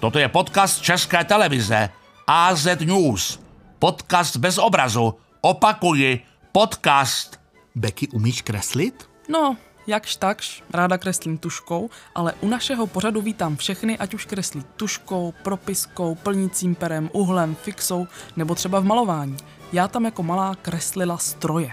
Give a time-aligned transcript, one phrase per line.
[0.00, 1.88] Toto je podcast České televize
[2.26, 3.40] AZ News.
[3.78, 5.14] Podcast bez obrazu.
[5.40, 6.20] Opakuji,
[6.52, 7.40] podcast.
[7.74, 9.10] Beky, umíš kreslit?
[9.28, 9.56] No,
[9.86, 15.34] jakž takž, ráda kreslím tuškou, ale u našeho pořadu vítám všechny, ať už kreslí tuškou,
[15.42, 18.06] propiskou, plnícím perem, uhlem, fixou
[18.36, 19.36] nebo třeba v malování.
[19.72, 21.72] Já tam jako malá kreslila stroje.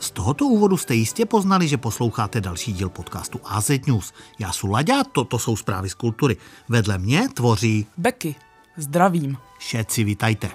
[0.00, 4.12] Z tohoto úvodu jste jistě poznali, že posloucháte další díl podcastu AZ News.
[4.38, 6.36] Já jsem Laďa, toto jsou zprávy z kultury.
[6.68, 8.34] Vedle mě tvoří Beky,
[8.76, 9.36] zdravím.
[9.58, 10.50] Všetci vítajte.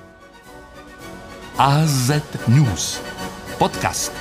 [1.58, 2.12] AZ
[2.48, 3.02] News.
[3.58, 4.12] Podcast.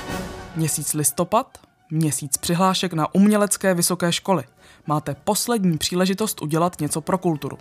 [0.55, 1.57] Měsíc listopad,
[1.91, 4.43] měsíc přihlášek na umělecké vysoké školy.
[4.87, 7.57] Máte poslední příležitost udělat něco pro kulturu.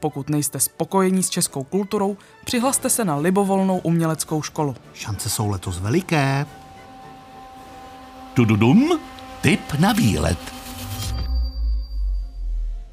[0.00, 4.76] Pokud nejste spokojení s českou kulturou, přihlaste se na libovolnou uměleckou školu.
[4.94, 6.46] Šance jsou letos veliké.
[8.38, 9.00] Tududum.
[9.40, 10.38] Tip na výlet.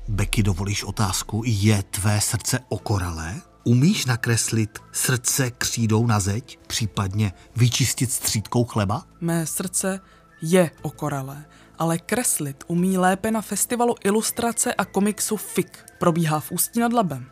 [0.08, 3.41] Beky, dovolíš otázku, je tvé srdce okoralé?
[3.63, 9.03] Umíš nakreslit srdce křídou na zeď, případně vyčistit střídkou chleba?
[9.22, 10.00] Mé srdce
[10.42, 11.45] je okoralé,
[11.80, 15.86] ale kreslit umí lépe na festivalu ilustrace a komiksu FIK.
[16.00, 17.25] Probíhá v Ústí nad Labem,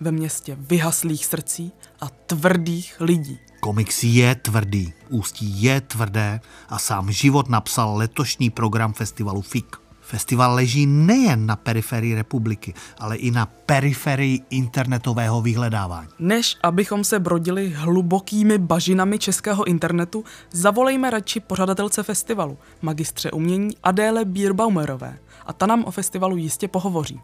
[0.00, 3.38] ve městě vyhaslých srdcí a tvrdých lidí.
[3.60, 9.76] Komiks je tvrdý, ústí je tvrdé a sám život napsal letošní program festivalu FIK.
[10.00, 16.08] Festival leží nejen na periferii republiky, ale i na periferii internetového vyhledávání.
[16.18, 24.24] Než abychom se brodili hlubokými bažinami českého internetu, zavolejme radši pořadatelce festivalu, magistře umění Adéle
[24.24, 25.18] Bierbaumerové.
[25.46, 27.20] A ta nám o festivalu jistě pohovoří.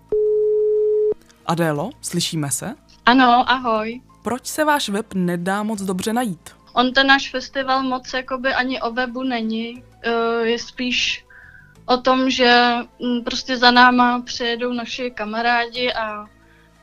[1.46, 2.74] Adélo, slyšíme se?
[3.06, 4.00] Ano, ahoj.
[4.24, 6.50] Proč se váš web nedá moc dobře najít?
[6.72, 9.84] On ten náš festival moc jakoby ani o webu není.
[10.02, 11.24] Eh, Je spíš
[11.86, 16.26] o tom, že mm, prostě za náma přijedou naši kamarádi a,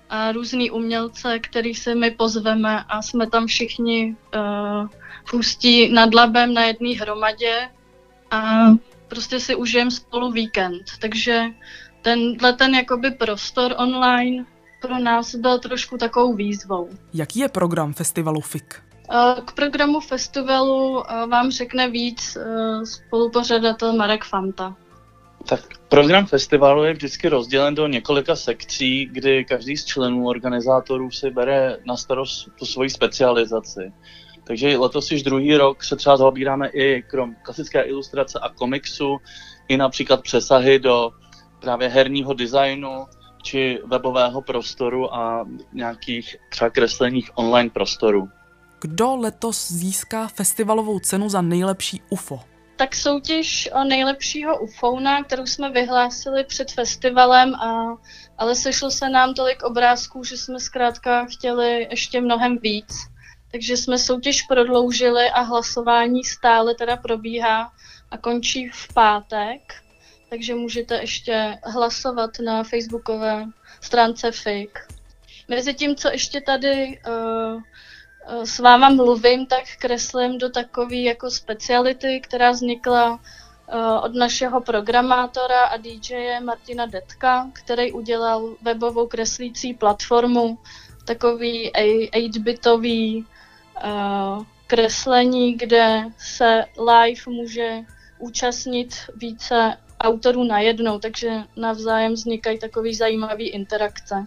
[0.09, 4.88] a různý umělce, který si my pozveme a jsme tam všichni uh,
[5.25, 7.69] v Ústí nad Labem na jedné hromadě
[8.31, 8.66] a
[9.07, 10.84] prostě si užijeme spolu víkend.
[11.00, 11.46] Takže
[12.01, 14.46] tenhle ten jakoby prostor online
[14.81, 16.90] pro nás byl trošku takovou výzvou.
[17.14, 18.84] Jaký je program festivalu FIK?
[19.12, 24.75] Eh, K programu festivalu eh, vám řekne víc eh, spolupořadatel Marek Fanta.
[25.50, 25.59] Tak
[25.90, 31.78] program festivalu je vždycky rozdělen do několika sekcí, kdy každý z členů organizátorů si bere
[31.86, 33.94] na starost tu svoji specializaci.
[34.44, 39.18] Takže letos již druhý rok se třeba zaobíráme i krom klasické ilustrace a komiksu,
[39.68, 41.12] i například přesahy do
[41.59, 43.06] právě herního designu
[43.41, 48.29] či webového prostoru a nějakých třeba kreslených online prostorů.
[48.81, 52.40] Kdo letos získá festivalovou cenu za nejlepší UFO?
[52.75, 57.97] Tak soutěž o nejlepšího ufouna, kterou jsme vyhlásili před festivalem, a,
[58.38, 62.94] ale sešlo se nám tolik obrázků, že jsme zkrátka chtěli ještě mnohem víc.
[63.51, 67.72] Takže jsme soutěž prodloužili a hlasování stále teda probíhá
[68.12, 69.74] a končí v pátek.
[70.31, 73.46] Takže můžete ještě hlasovat na facebookové
[73.81, 74.88] stránce Fake.
[75.47, 77.62] Mezi tím, co ještě tady uh,
[78.44, 83.19] s váma mluvím, tak kreslím do takové jako speciality, která vznikla uh,
[84.03, 90.58] od našeho programátora a DJ Martina Detka, který udělal webovou kreslící platformu,
[91.06, 93.25] takový 8-bitový
[93.84, 97.80] uh, kreslení, kde se live může
[98.19, 104.25] účastnit více autorů najednou, takže navzájem vznikají takové zajímavé interakce.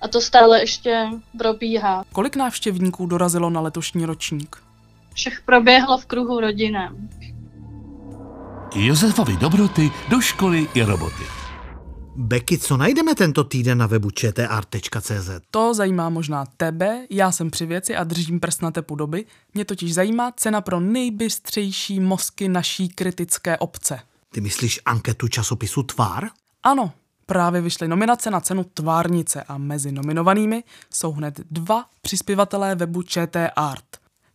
[0.00, 1.08] A to stále ještě
[1.38, 2.04] probíhá.
[2.12, 4.56] Kolik návštěvníků dorazilo na letošní ročník?
[5.14, 7.08] Všech proběhlo v kruhu rodinem.
[8.74, 11.22] Josefovi dobroty do školy i roboty.
[12.16, 15.30] Beky, co najdeme tento týden na webu čtr.cz?
[15.50, 19.24] To zajímá možná tebe, já jsem při věci a držím prst na tepu doby.
[19.54, 24.00] Mě totiž zajímá cena pro nejbystřejší mozky naší kritické obce.
[24.34, 26.28] Ty myslíš anketu časopisu Tvár?
[26.62, 26.92] Ano,
[27.26, 33.52] právě vyšly nominace na cenu Tvárnice a mezi nominovanými jsou hned dva přispěvatelé webu ČT
[33.56, 33.84] Art.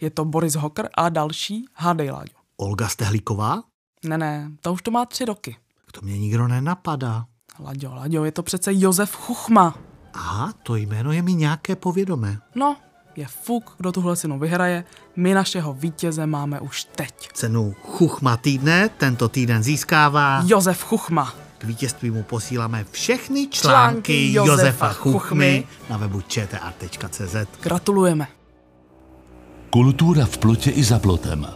[0.01, 2.33] Je to Boris Hocker a další Hádej Láďo.
[2.57, 3.63] Olga Stehlíková?
[4.06, 5.57] Ne, ne, to už to má tři roky.
[5.91, 7.25] To mě nikdo nenapadá.
[7.59, 9.75] Laďo, Laďo, je to přece Josef Chuchma.
[10.13, 12.39] Aha, to jméno je mi nějaké povědomé.
[12.56, 12.77] No,
[13.15, 14.83] je fuk, kdo tuhle cenu vyhraje.
[15.15, 17.29] My našeho vítěze máme už teď.
[17.33, 20.44] Cenu Chuchma týdne tento týden získává.
[20.45, 21.33] Josef Chuchma.
[21.57, 27.35] K vítězství mu posíláme všechny články, Články Josefa Josefa Chuchmy Chuchmy na webu čtr.cz.
[27.61, 28.27] Gratulujeme.
[29.69, 31.47] Kultura v plotě i za plotem.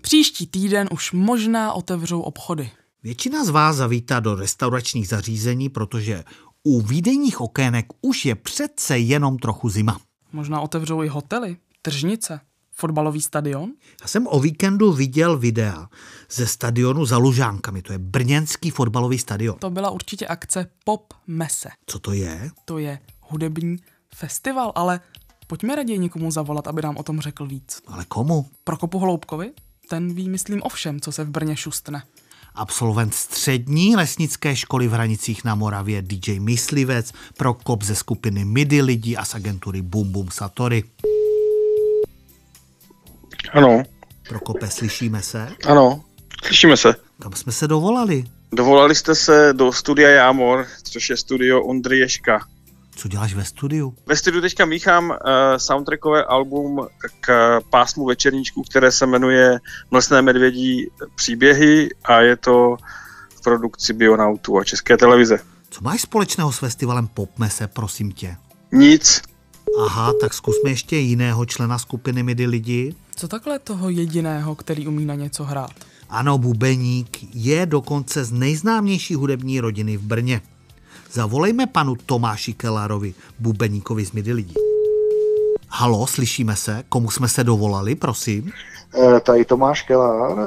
[0.00, 2.70] Příští týden už možná otevřou obchody.
[3.02, 6.24] Většina z vás zavítá do restauračních zařízení, protože
[6.62, 10.00] U výdejních okének už je přece jenom trochu zima.
[10.32, 12.40] Možná otevřou i hotely, tržnice,
[12.72, 13.72] fotbalový stadion?
[14.00, 15.88] Já jsem o víkendu viděl videa
[16.30, 19.58] ze stadionu za Lužánkami, to je brněnský fotbalový stadion.
[19.58, 21.68] To byla určitě akce Pop Mese.
[21.86, 22.50] Co to je?
[22.64, 23.76] To je hudební
[24.14, 25.00] festival, ale
[25.46, 27.82] pojďme raději někomu zavolat, aby nám o tom řekl víc.
[27.86, 28.50] Ale komu?
[28.64, 29.52] Prokopu Holoubkovi?
[29.88, 32.02] Ten ví, myslím, o všem, co se v Brně šustne.
[32.54, 39.16] Absolvent střední lesnické školy v Hranicích na Moravě, DJ Myslivec, Prokop ze skupiny MIDI lidí
[39.16, 40.84] a z agentury Bum Bum Satori.
[43.52, 43.82] Ano,
[44.28, 45.48] Prokope, slyšíme se?
[45.66, 46.04] ano,
[46.44, 46.94] slyšíme se.
[47.22, 48.24] Kam jsme se dovolali?
[48.52, 52.46] Dovolali jste se do studia Jámor, což je studio Ondry Ješka.
[52.96, 53.94] Co děláš ve studiu?
[54.06, 55.16] Ve studiu teďka míchám uh,
[55.56, 56.86] soundtrackové album
[57.20, 59.60] k pásmu večerníčku, které se jmenuje
[59.90, 62.76] Mlsné medvědí příběhy a je to
[63.36, 65.38] v produkci Bionautu a České televize.
[65.70, 68.36] Co máš společného s festivalem Popmese, prosím tě?
[68.72, 69.22] Nic.
[69.86, 72.94] Aha, tak zkusme ještě jiného člena skupiny MIDI lidi.
[73.16, 75.70] Co takhle toho jediného, který umí na něco hrát?
[76.08, 80.40] Ano, Bubeník je dokonce z nejznámější hudební rodiny v Brně.
[81.12, 84.54] Zavolejme panu Tomáši Kelárovi, Bubeníkovi z MIDI lidí.
[85.68, 86.84] Halo, slyšíme se?
[86.88, 88.52] Komu jsme se dovolali, prosím?
[89.16, 90.44] Eh, Tady Tomáš Kelár, eh,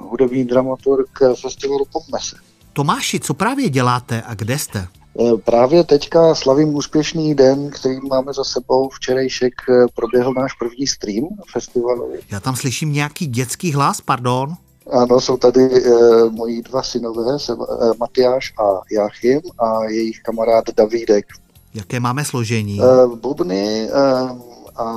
[0.00, 1.08] hudební dramaturg
[1.42, 2.36] festivalu Popmese.
[2.72, 4.88] Tomáši, co právě děláte a kde jste?
[5.20, 8.88] Eh, Právě teďka slavím úspěšný den, který máme za sebou.
[8.88, 12.18] Včerejšek eh, proběhl náš první stream festivalový.
[12.30, 14.54] Já tam slyším nějaký dětský hlas, pardon.
[14.92, 20.64] Ano, jsou tady uh, moji dva synové, Seba, uh, Matyáš a Jáchym a jejich kamarád
[20.76, 21.26] Davídek.
[21.74, 22.80] Jaké máme složení?
[22.80, 24.40] Uh, bubny uh,
[24.76, 24.94] a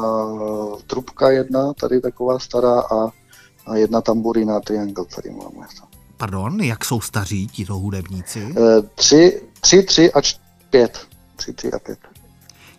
[0.88, 3.10] trubka jedna, tady taková stará a,
[3.68, 5.68] a jedna tamburina triangle tady máme.
[6.18, 8.44] Pardon, jak jsou staří tito hudebníci?
[8.44, 8.56] Uh,
[8.96, 10.38] tři, tři, tři a č-
[10.70, 11.00] pět.
[11.36, 12.00] Tři, tři a pět.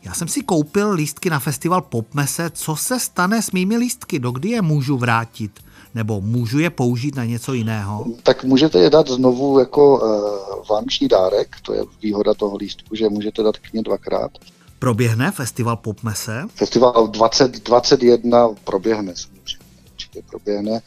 [0.02, 2.50] Já jsem si koupil lístky na festival Popmese.
[2.50, 4.18] Co se stane s mými lístky?
[4.18, 5.60] Dokdy je můžu vrátit?
[5.94, 8.06] Nebo můžu je použít na něco jiného?
[8.22, 13.08] Tak můžete je dát znovu jako uh, vánoční dárek, to je výhoda toho lístku, že
[13.08, 14.30] můžete dát k ně dvakrát.
[14.78, 16.44] Proběhne festival Popmese?
[16.54, 20.80] Festival 2021 proběhne, samozřejmě, určitě proběhne.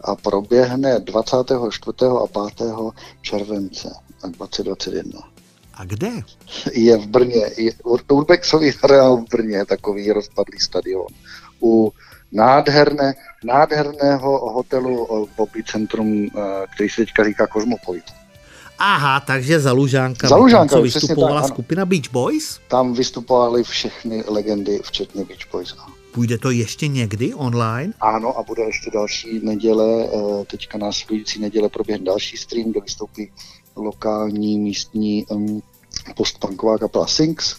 [0.00, 1.92] A proběhne 24.
[2.24, 2.26] a
[2.56, 2.70] 5.
[3.22, 3.90] července
[4.28, 5.20] 2021.
[5.80, 6.10] A kde?
[6.72, 11.06] Je v Brně, je Ur- Urbexový areál v Brně, takový rozpadlý stadion.
[11.62, 11.92] U
[12.32, 16.30] nádherné, nádherného hotelu Bobby Centrum, eh,
[16.74, 18.04] který se teďka říká Cosmopolit.
[18.78, 20.28] Aha, takže za Lužánkami.
[20.28, 22.60] Za Lužánkami, Tam, co vystupovala tak, skupina Beach Boys?
[22.68, 25.74] Tam vystupovaly všechny legendy, včetně Beach Boys.
[26.12, 27.92] Půjde to ještě někdy online?
[28.00, 33.30] Ano, a bude ještě další neděle, eh, teďka následující neděle proběhne další stream, kde vystoupí
[33.76, 35.62] lokální místní um,
[36.16, 37.56] postpunková kapela Sinks.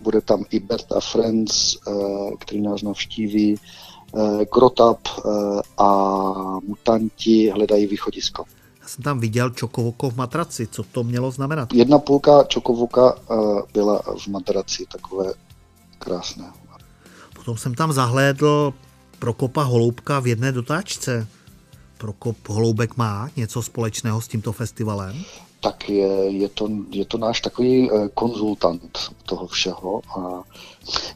[0.00, 5.22] Bude tam i Bert a Friends, eh, který nás navštíví, eh, Grotap eh,
[5.78, 8.44] a Mutanti hledají východisko.
[8.86, 10.66] Já jsem tam viděl Čokovoko v matraci.
[10.66, 11.72] Co to mělo znamenat?
[11.72, 13.34] Jedna půlka Čokovuka eh,
[13.72, 15.32] byla v madraci, takové
[15.98, 16.44] krásné.
[17.34, 18.74] Potom jsem tam zahlédl
[19.18, 21.26] Prokopa Holoubka v jedné dotáčce.
[21.98, 25.24] Prokop Holoubek má něco společného s tímto festivalem?
[25.66, 30.00] Tak je, je, to, je to náš takový eh, konzultant toho všeho.
[30.18, 30.42] A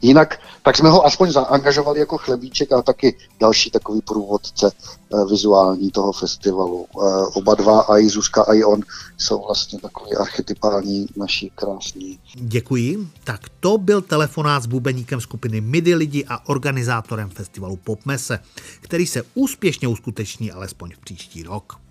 [0.01, 5.91] jinak, tak jsme ho aspoň zaangažovali jako chlebíček a taky další takový průvodce eh, vizuální
[5.91, 6.85] toho festivalu.
[6.91, 8.81] Eh, Oba dva, a i Zuzka, a i on,
[9.17, 12.19] jsou vlastně takový archetypální naší krásní.
[12.35, 13.07] Děkuji.
[13.23, 18.39] Tak to byl telefonát s bubeníkem skupiny MIDI lidi a organizátorem festivalu Popmese,
[18.81, 21.81] který se úspěšně uskuteční alespoň v příští rok.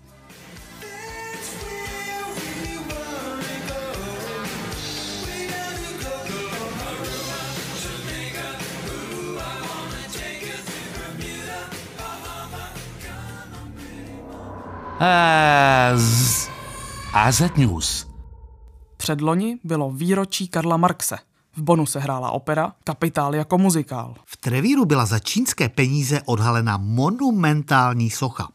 [15.95, 16.49] Z
[17.13, 18.07] AZ News.
[18.97, 21.17] Předloni bylo výročí Karla Marxe.
[21.55, 24.15] V Bonu se hrála opera, kapitál jako muzikál.
[24.25, 28.49] V Trevíru byla za čínské peníze odhalena monumentální socha.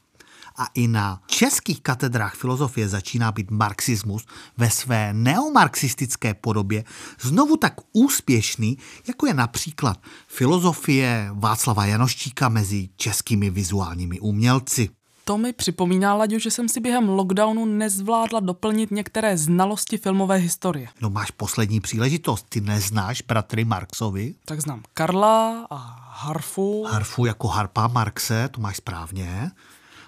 [0.57, 4.25] A i na českých katedrách filozofie začíná být marxismus
[4.57, 6.85] ve své neomarxistické podobě
[7.21, 14.89] znovu tak úspěšný, jako je například filozofie Václava Janoščíka mezi českými vizuálními umělci.
[15.29, 20.89] To mi připomíná, Laďo, že jsem si během lockdownu nezvládla doplnit některé znalosti filmové historie.
[21.01, 24.35] No máš poslední příležitost, ty neznáš bratry Marxovi?
[24.45, 25.77] Tak znám Karla a
[26.11, 26.85] Harfu.
[26.85, 29.51] Harfu jako harpa Marxe, to máš správně.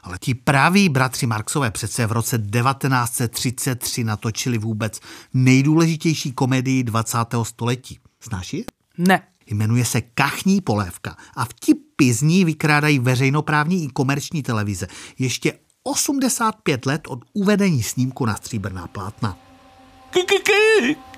[0.03, 5.01] Ale ti praví bratři Marxové přece v roce 1933 natočili vůbec
[5.35, 7.19] nejdůležitější komedii 20.
[7.43, 7.99] století.
[8.23, 8.65] Znáš ji?
[8.99, 9.23] Ne.
[9.47, 14.87] Jmenuje se Kachní polévka a vtipy z ní vykrádají veřejnoprávní i komerční televize.
[15.19, 15.53] Ještě
[15.83, 19.39] 85 let od uvedení snímku na stříbrná plátna.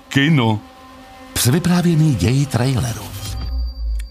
[0.09, 0.59] Kino.
[1.33, 3.03] Převyprávěný děj traileru.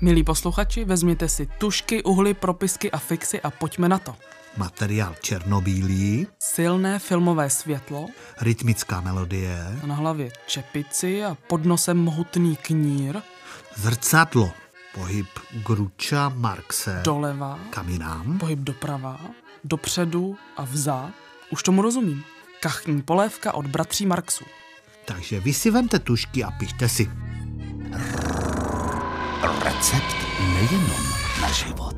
[0.01, 4.15] Milí posluchači, vezměte si tušky, uhly, propisky a fixy a pojďme na to.
[4.57, 8.07] Materiál černobílý, Silné filmové světlo,
[8.41, 13.17] rytmická melodie, a na hlavě čepici a pod nosem mohutný knír,
[13.77, 14.51] zrcadlo,
[14.95, 15.27] pohyb
[15.67, 19.21] Gruča Marxe, doleva, kam jinam, pohyb doprava,
[19.65, 21.11] dopředu a vzad.
[21.51, 22.25] Už tomu rozumím.
[22.61, 24.45] Kachní polévka od bratří Marxů.
[25.05, 27.11] takže vy si vemte tušky a pište si.
[29.65, 30.17] Recept
[30.55, 31.05] nejenom
[31.41, 31.97] na život.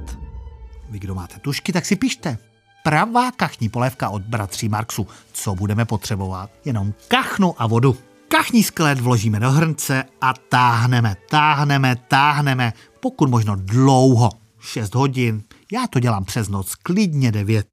[0.90, 2.38] Vy, kdo máte tušky, tak si pište.
[2.82, 5.06] Pravá kachní polévka od bratří Marxu.
[5.32, 6.50] Co budeme potřebovat?
[6.64, 7.96] Jenom kachnu a vodu.
[8.32, 14.30] Kachní sklet vložíme do hrnce a táhneme, táhneme, táhneme, pokud možno dlouho.
[14.60, 15.42] 6 hodin.
[15.72, 17.66] Já to dělám přes noc, klidně 9.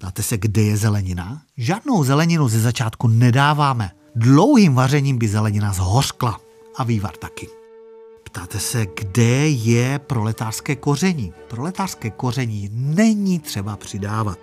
[0.00, 1.42] Dáte se, kde je zelenina?
[1.56, 3.90] Žádnou zeleninu ze začátku nedáváme.
[4.16, 6.40] Dlouhým vařením by zelenina zhořkla.
[6.76, 7.48] A vývar taky.
[8.24, 11.32] Ptáte se, kde je proletářské koření?
[11.48, 14.38] Proletářské koření není třeba přidávat.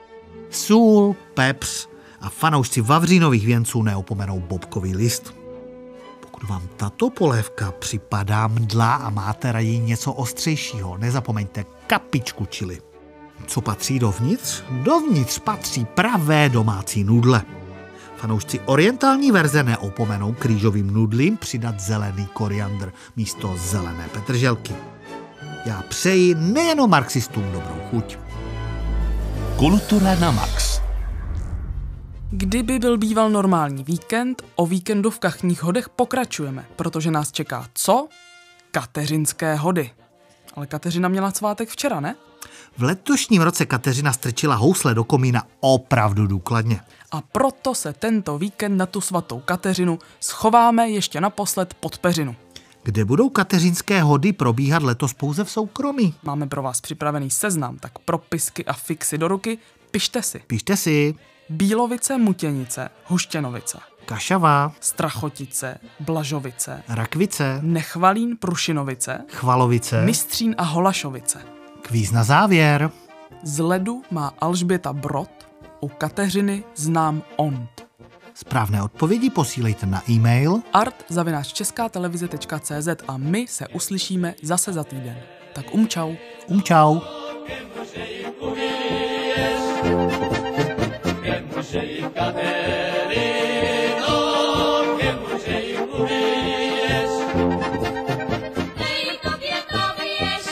[0.50, 1.88] Sůl, pepř
[2.22, 5.41] a fanoušci vavřínových věnců neopomenou bobkový list.
[6.50, 12.82] Vám tato polévka připadá mdlá a máte raději něco ostřejšího, nezapomeňte kapičku čili.
[13.48, 14.64] Co patří dovnitř?
[14.70, 17.42] Dovnitř patří pravé domácí nudle.
[18.18, 24.76] Fanoušci orientální verze neopomenou křížovým nudlím přidat zelený koriandr místo zelené petrželky.
[25.66, 28.18] Já přeji nejenom marxistům dobrou chuť.
[29.58, 30.71] Kultura na max.
[32.34, 38.08] Kdyby byl býval normální víkend, o víkendu v kachních hodech pokračujeme, protože nás čeká co?
[38.72, 39.92] Kateřinské hody.
[40.56, 42.16] Ale Kateřina měla svátek včera, ne?
[42.78, 46.82] V letošním roce Kateřina strčila housle do komína opravdu důkladně.
[47.12, 52.36] A proto se tento víkend na tu svatou Kateřinu schováme ještě naposled pod peřinu.
[52.84, 56.16] Kde budou kateřinské hody probíhat letos pouze v soukromí?
[56.24, 59.58] Máme pro vás připravený seznam, tak propisky a fixy do ruky,
[59.92, 60.42] pište si.
[60.48, 61.16] Pište si.
[61.52, 70.02] Bílovice, Mutěnice, Huštěnovice, Kašava, Strachotice, Blažovice, Rakvice, Nechvalín, Prušinovice, Chvalovice.
[70.06, 71.42] Mistřín a Holašovice.
[71.82, 72.92] Kvíz na závěr.
[73.44, 75.30] Z ledu má Alžběta Brod,
[75.80, 77.88] u Kateřiny znám Ont.
[78.34, 81.06] Správné odpovědi posílejte na e-mail art
[81.92, 85.18] televize.cz a my se uslyšíme zase za týden.
[85.54, 86.16] Tak umčau.
[86.48, 87.02] umčau.
[91.72, 93.62] Kiepuszej Kateryno,
[95.00, 97.16] Kiepuszej uryjesz.
[98.80, 100.48] Ej, do biedowjesz.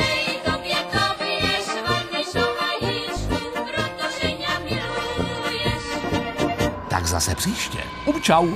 [0.00, 0.40] Ej.
[6.88, 8.46] Tak zase przyjście, obciał.